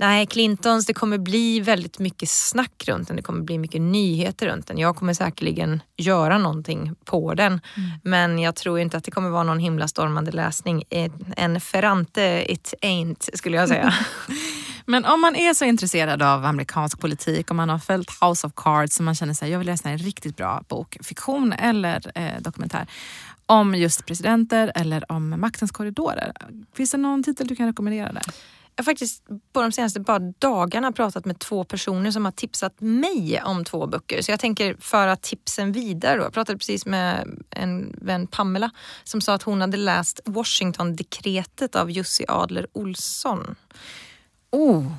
[0.00, 3.16] Nej, Clintons, det kommer bli väldigt mycket snack runt den.
[3.16, 4.78] Det kommer bli mycket nyheter runt den.
[4.78, 7.52] Jag kommer säkerligen göra någonting på den.
[7.52, 7.90] Mm.
[8.02, 10.84] Men jag tror inte att det kommer vara någon himla stormande läsning.
[11.36, 13.94] En Ferrante it ain't, skulle jag säga.
[14.84, 18.52] Men om man är så intresserad av amerikansk politik, om man har följt House of
[18.56, 22.40] Cards och man känner sig jag vill läsa en riktigt bra bok, fiktion eller eh,
[22.40, 22.86] dokumentär
[23.46, 26.32] om just presidenter eller om maktens korridorer.
[26.74, 28.22] Finns det någon titel du kan rekommendera där?
[28.78, 32.80] Jag har faktiskt på de senaste bara dagarna pratat med två personer som har tipsat
[32.80, 34.22] mig om två böcker.
[34.22, 36.22] Så jag tänker föra tipsen vidare.
[36.22, 38.70] Jag pratade precis med en vän, Pamela,
[39.04, 43.54] som sa att hon hade läst Washington-dekretet av Jussi Adler Olsson.
[44.50, 44.92] Oh,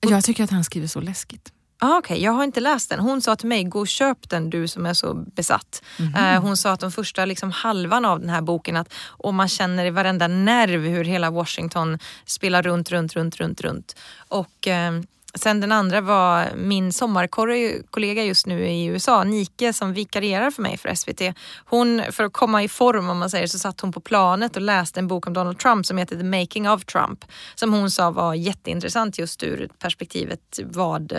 [0.00, 1.52] jag tycker att han skriver så läskigt.
[1.80, 2.24] Ah, Okej, okay.
[2.24, 3.00] jag har inte läst den.
[3.00, 5.82] Hon sa till mig, gå och köp den du som är så besatt.
[5.98, 6.34] Mm -hmm.
[6.34, 9.48] uh, hon sa att de första liksom, halvan av den här boken, att och man
[9.48, 13.96] känner i varenda nerv hur hela Washington spelar runt, runt, runt, runt, runt.
[14.28, 15.02] Och uh,
[15.34, 20.76] Sen den andra var min sommarkollega just nu i USA, Nike, som vikarierar för mig
[20.76, 21.36] för SVT.
[21.64, 24.62] Hon, för att komma i form om man säger så, satt hon på planet och
[24.62, 27.24] läste en bok om Donald Trump som heter The Making of Trump.
[27.54, 31.12] Som hon sa var jätteintressant just ur perspektivet vad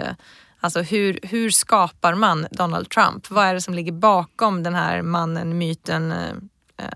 [0.60, 3.30] Alltså hur, hur skapar man Donald Trump?
[3.30, 6.88] Vad är det som ligger bakom den här mannen, myten, eh,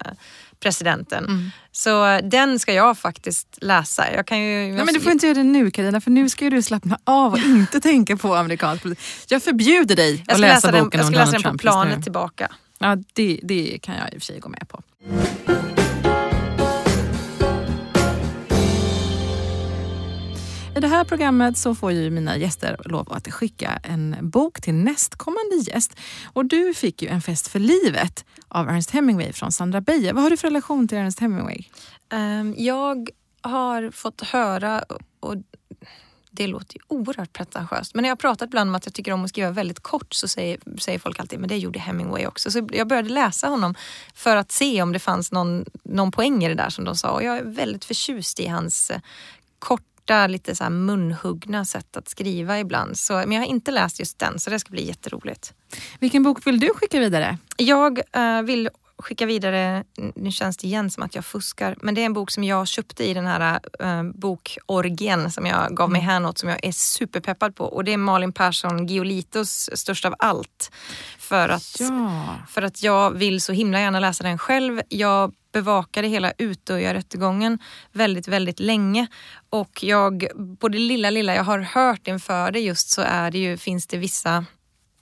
[0.60, 1.26] presidenten?
[1.26, 1.52] Mm.
[1.72, 4.14] Så den ska jag faktiskt läsa.
[4.14, 6.50] Jag kan ju, Nej, men du får inte göra det nu Carina för nu ska
[6.50, 9.06] du slappna av och inte tänka på amerikansk politik.
[9.28, 11.14] Jag förbjuder dig att läsa, läsa boken den, om Donald Trump.
[11.14, 12.52] Jag ska läsa den på planet tillbaka.
[12.80, 14.82] Ja, det, det kan jag i och för sig gå med på.
[20.76, 24.74] I det här programmet så får ju mina gäster lov att skicka en bok till
[24.74, 26.00] nästkommande gäst.
[26.34, 30.14] Och du fick ju En fest för livet av Ernest Hemingway från Sandra Beijer.
[30.14, 31.64] Vad har du för relation till Ernest Hemingway?
[32.14, 33.10] Um, jag
[33.42, 34.84] har fått höra,
[35.20, 35.36] och
[36.32, 39.12] det låter ju oerhört pretentiöst, men när jag har pratat ibland om att jag tycker
[39.12, 42.52] om att skriva väldigt kort så säger, säger folk alltid men det gjorde Hemingway också.
[42.52, 43.76] Så jag började läsa honom
[44.14, 47.12] för att se om det fanns någon, någon poäng i det där som de sa.
[47.12, 49.00] Och jag är väldigt förtjust i hans eh,
[49.60, 52.98] kort korta, lite så munhuggna sätt att skriva ibland.
[52.98, 55.54] Så, men jag har inte läst just den, så det ska bli jätteroligt.
[56.00, 57.38] Vilken bok vill du skicka vidare?
[57.58, 59.84] Jag uh, vill skicka vidare,
[60.16, 62.68] nu känns det igen som att jag fuskar, men det är en bok som jag
[62.68, 66.10] köpte i den här uh, bokorgien som jag gav mig mm.
[66.10, 70.16] hän åt som jag är superpeppad på och det är Malin Persson Giolitos Störst av
[70.20, 70.72] allt.
[71.18, 72.36] För att, ja.
[72.50, 74.82] för att jag vill så himla gärna läsa den själv.
[74.90, 77.60] Jag bevakade hela Utöya-rättegången
[77.92, 79.08] väldigt, väldigt länge.
[79.50, 80.28] Och jag,
[80.60, 83.88] på det lilla, lilla jag har hört inför det just så är det ju, finns
[83.88, 84.46] det vissa,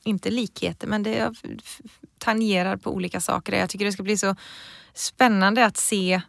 [0.03, 1.31] inte likheter, men det
[2.21, 3.53] tangerar på olika saker.
[3.53, 4.35] Jag tycker det ska bli så
[4.93, 6.21] spännande att se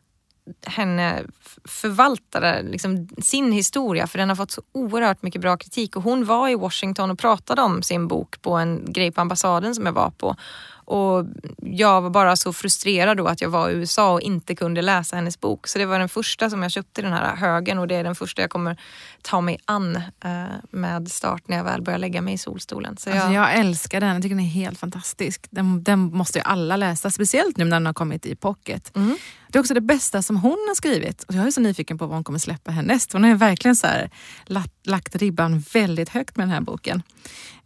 [0.67, 1.23] henne
[1.65, 6.25] förvalta liksom, sin historia för den har fått så oerhört mycket bra kritik och hon
[6.25, 9.93] var i Washington och pratade om sin bok på en grej på ambassaden som jag
[9.93, 10.37] var på
[10.85, 14.83] och jag var bara så frustrerad då att jag var i USA och inte kunde
[14.83, 15.67] läsa hennes bok.
[15.69, 18.05] Så det var den första som jag köpte i den här högen och det är
[18.05, 18.77] den första jag kommer
[19.23, 22.97] ta mig an eh, med start när jag väl börjar lägga mig i solstolen.
[22.97, 23.19] Så jag...
[23.19, 25.47] Alltså jag älskar den, jag tycker den är helt fantastisk.
[25.51, 28.97] Den, den måste ju alla läsa, speciellt nu när den har kommit i pocket.
[28.97, 29.17] Mm.
[29.49, 31.23] Det är också det bästa som hon har skrivit.
[31.23, 33.13] Och jag är så nyfiken på vad hon kommer släppa härnäst.
[33.13, 34.11] Hon har verkligen så här
[34.45, 37.03] lagt, lagt ribban väldigt högt med den här boken.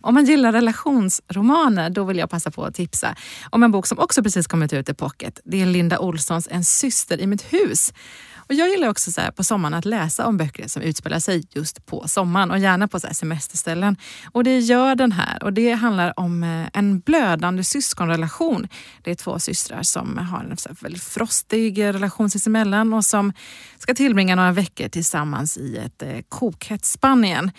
[0.06, 3.16] Om man gillar relationsromaner, då vill jag passa på att tipsa
[3.50, 5.40] om en bok som också precis kommit ut i pocket.
[5.44, 7.92] Det är Linda Olssons En syster i mitt hus.
[8.36, 11.86] Och jag gillar också så på sommaren att läsa om böcker som utspelar sig just
[11.86, 13.96] på sommaren och gärna på så semesterställen.
[14.32, 18.68] Och det gör den här och det handlar om eh, en blödande syskonrelation.
[19.02, 23.32] Det är två systrar som har en väldigt frostig relation sinsemellan och som
[23.78, 27.50] ska tillbringa några veckor tillsammans i ett eh, kokhett Spanien.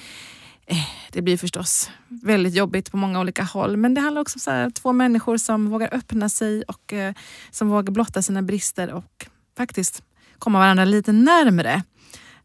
[0.70, 4.40] Eh, det blir förstås väldigt jobbigt på många olika håll men det handlar också om
[4.40, 7.14] så här, två människor som vågar öppna sig och eh,
[7.52, 9.28] som vågar blotta sina brister och
[9.58, 10.04] faktiskt
[10.40, 11.84] komma varandra lite närmre.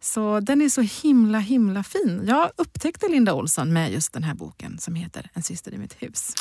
[0.00, 2.24] Så den är så himla himla fin.
[2.26, 6.02] Jag upptäckte Linda Olsson med just den här boken som heter En syster i mitt
[6.02, 6.34] hus.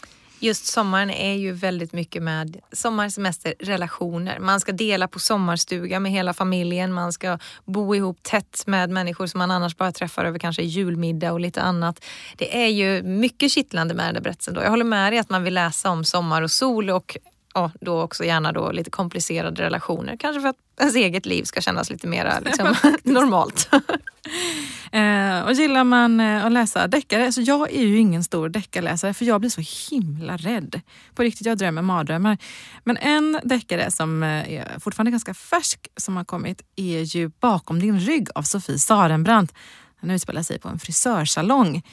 [0.44, 4.40] Just sommaren är ju väldigt mycket med sommarsemester, relationer.
[4.40, 6.94] Man ska dela på sommarstuga med hela familjen.
[6.94, 11.32] Man ska bo ihop tätt med människor som man annars bara träffar över kanske julmiddag
[11.32, 12.06] och lite annat.
[12.38, 14.54] Det är ju mycket kittlande med den där berättelsen.
[14.54, 14.62] Då.
[14.62, 17.18] Jag håller med dig att man vill läsa om sommar och sol och
[17.54, 20.18] ja, då också gärna då lite komplicerade relationer.
[20.20, 23.70] Kanske för att ens eget liv ska kännas lite mer liksom, normalt.
[24.92, 29.14] eh, och gillar man eh, att läsa deckare, alltså jag är ju ingen stor deckarläsare
[29.14, 30.82] för jag blir så himla rädd.
[31.16, 32.38] På riktigt, jag drömmer mardrömmar.
[32.84, 37.80] Men en deckare som eh, är fortfarande ganska färsk som har kommit är ju Bakom
[37.80, 39.54] din rygg av Sofie Sarenbrant.
[40.02, 41.84] Den utspelar sig på en frisörsalong.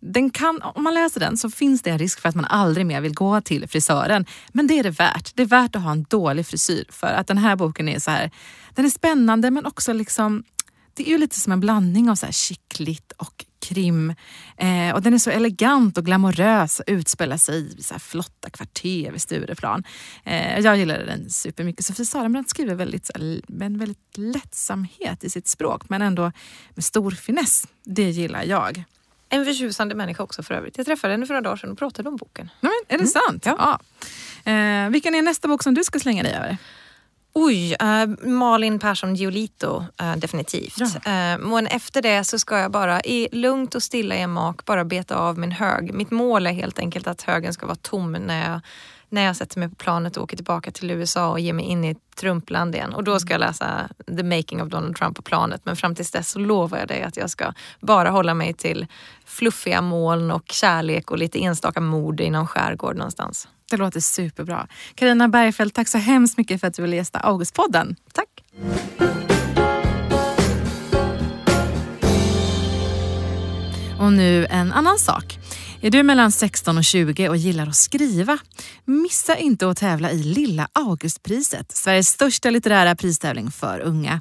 [0.00, 2.86] Den kan, om man läser den så finns det en risk för att man aldrig
[2.86, 4.26] mer vill gå till frisören.
[4.52, 5.32] Men det är det värt.
[5.34, 8.10] Det är värt att ha en dålig frisyr för att den här boken är så
[8.10, 8.30] här,
[8.74, 10.44] den är spännande men också liksom
[10.98, 14.14] det är ju lite som en blandning av så här kittligt och krim.
[14.56, 18.50] Eh, och den är så elegant och glamorös och utspelar sig i så här flotta
[18.50, 19.84] kvarter vid Stureplan.
[20.24, 21.84] Eh, jag gillade den supermycket.
[21.84, 23.10] Sofie Sarenbrant skriver väldigt,
[23.48, 26.32] med en väldigt lättsamhet i sitt språk men ändå
[26.74, 27.66] med stor finess.
[27.84, 28.84] Det gillar jag.
[29.28, 30.76] En förtjusande människa också för övrigt.
[30.76, 32.50] Jag träffade henne för några dagar sedan och pratade om boken.
[32.60, 33.26] Nej, men, är det mm.
[33.28, 33.46] sant?
[33.46, 33.80] Ja.
[34.44, 34.52] ja.
[34.52, 36.56] Eh, vilken är nästa bok som du ska slänga dig över?
[37.32, 40.78] Oj, uh, Malin Persson Giolito uh, definitivt.
[40.78, 40.86] Ja.
[41.34, 44.64] Uh, men efter det så ska jag bara i lugnt och stilla i en mak
[44.64, 45.94] bara beta av min hög.
[45.94, 48.60] Mitt mål är helt enkelt att högen ska vara tom när jag
[49.08, 51.84] när jag sätter mig på planet och åker tillbaka till USA och ger mig in
[51.84, 52.94] i Trumpland igen.
[52.94, 55.60] Och då ska jag läsa The making of Donald Trump på planet.
[55.64, 58.86] Men fram tills dess så lovar jag dig att jag ska bara hålla mig till
[59.24, 63.48] fluffiga moln och kärlek och lite enstaka mord i någon skärgård någonstans.
[63.70, 64.66] Det låter superbra.
[64.94, 67.96] Karina Bergfeldt, tack så hemskt mycket för att du ville gästa Augustpodden.
[68.12, 68.28] Tack.
[73.98, 75.38] Och nu en annan sak.
[75.80, 78.38] Är du mellan 16 och 20 och gillar att skriva?
[78.84, 84.20] Missa inte att tävla i Lilla Augustpriset, Sveriges största litterära pristävling för unga.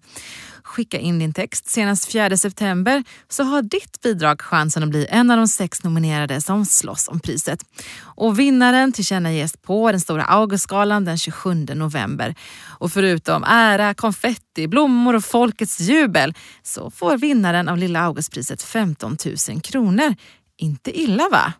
[0.63, 5.31] Skicka in din text senast 4 september så har ditt bidrag chansen att bli en
[5.31, 7.59] av de sex nominerade som slåss om priset.
[8.01, 12.35] Och vinnaren tillkännages på den stora Augustgalan den 27 november.
[12.67, 19.17] Och förutom ära, konfetti, blommor och folkets jubel så får vinnaren av Lilla Augustpriset 15
[19.49, 20.15] 000 kronor
[20.57, 21.53] inte illa va?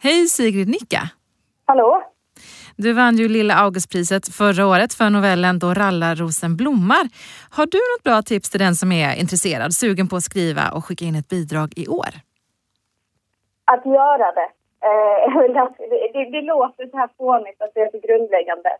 [0.00, 1.02] Hej Sigrid Nicka!
[1.64, 2.02] Hallå!
[2.76, 7.04] Du vann ju Lilla Augustpriset förra året för novellen Då rallarrosen blommar.
[7.56, 10.84] Har du något bra tips till den som är intresserad, sugen på att skriva och
[10.84, 12.12] skicka in ett bidrag i år?
[13.64, 14.48] Att göra det.
[14.86, 18.70] Eh, det, låter så här fånigt att det är så grundläggande.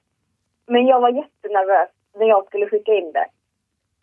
[0.66, 3.26] Men jag var jättenervös när jag skulle skicka in det.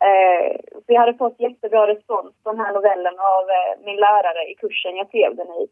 [0.00, 0.56] Eh,
[0.86, 4.96] vi hade fått jättebra respons på den här novellen av eh, min lärare i kursen
[4.96, 5.68] jag skrev den i.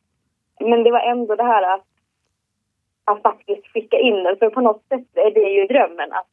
[0.60, 1.87] Men det var ändå det här att,
[3.04, 6.28] att faktiskt skicka in den, för på något sätt är det ju drömmen att,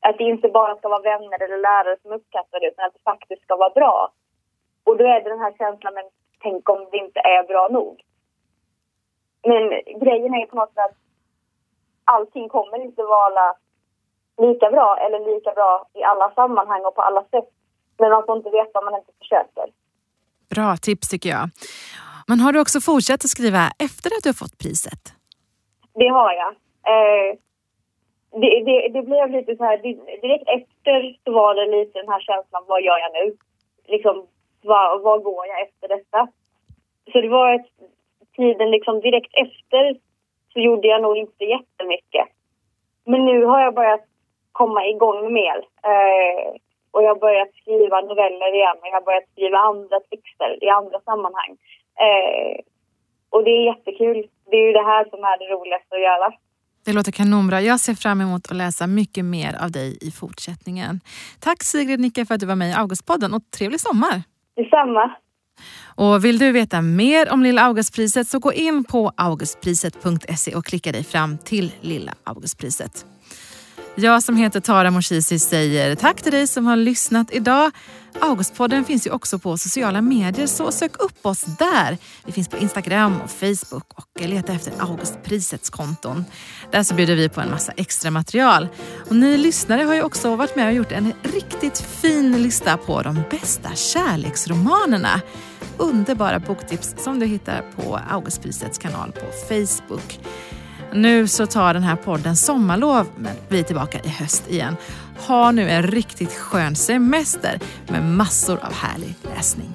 [0.00, 3.10] att det inte bara ska vara vänner eller lärare som uppskattar det, utan att det
[3.10, 4.12] faktiskt ska vara bra.
[4.84, 6.04] Och då är det den här känslan, men
[6.42, 8.02] tänk om det inte är bra nog.
[9.42, 9.68] Men
[10.00, 10.96] grejen är på något sätt att
[12.04, 13.54] allting kommer inte vara
[14.38, 17.48] lika bra eller lika bra i alla sammanhang och på alla sätt.
[17.98, 19.66] Men man får inte veta om man inte försöker.
[20.54, 21.48] Bra tips tycker jag.
[22.28, 25.02] Men har du också fortsatt att skriva efter att du har fått priset?
[25.94, 26.50] Det har jag.
[26.92, 27.38] Eh,
[28.40, 29.78] det, det, det, blev lite så här,
[30.22, 33.36] direkt efter så var det lite den här känslan, vad gör jag nu?
[33.86, 34.26] Liksom,
[34.62, 36.28] vad, vad går jag efter detta?
[37.12, 37.66] Så det var ett,
[38.36, 39.96] tiden liksom direkt efter
[40.52, 42.26] så gjorde jag nog inte jättemycket.
[43.04, 44.04] Men nu har jag börjat
[44.60, 45.58] komma igång mer.
[45.92, 46.48] Eh,
[46.92, 50.68] och jag har börjat skriva noveller igen och jag har börjat skriva andra texter i
[50.80, 51.52] andra sammanhang.
[52.06, 52.54] Eh,
[53.32, 54.18] och det är jättekul.
[54.50, 56.28] Det är ju det här som är det roligaste att göra.
[56.84, 57.60] Det låter kanonbra.
[57.60, 61.00] Jag ser fram emot att läsa mycket mer av dig i fortsättningen.
[61.40, 64.16] Tack Sigrid Nicka för att du var med i Augustpodden och trevlig sommar!
[64.56, 65.04] Detsamma!
[65.96, 70.92] Och vill du veta mer om Lilla Augustpriset så gå in på augustpriset.se och klicka
[70.92, 73.06] dig fram till Lilla Augustpriset.
[73.98, 77.70] Jag som heter Tara Moshisi säger tack till dig som har lyssnat idag.
[78.20, 81.98] Augustpodden finns ju också på sociala medier så sök upp oss där.
[82.26, 86.24] Vi finns på Instagram och Facebook och leta efter Augustprisets konton.
[86.70, 88.68] Där så bjuder vi på en massa extra material.
[89.08, 93.02] Och ni lyssnare har ju också varit med och gjort en riktigt fin lista på
[93.02, 95.20] de bästa kärleksromanerna.
[95.76, 100.20] Underbara boktips som du hittar på Augustprisets kanal på Facebook.
[100.96, 104.76] Nu så tar den här podden sommarlov, men vi är tillbaka i höst igen.
[105.16, 109.74] Ha nu en riktigt skön semester med massor av härlig läsning.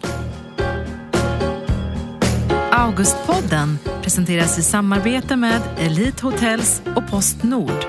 [2.72, 7.86] Augustpodden presenteras i samarbete med Elite Hotels och Postnord.